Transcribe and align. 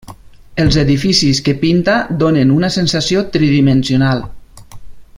Els 0.63 0.77
edificis 0.83 1.41
que 1.49 1.53
pinta 1.65 1.99
donen 2.23 2.55
una 2.57 2.73
sensació 2.79 3.23
tridimensional. 3.37 4.29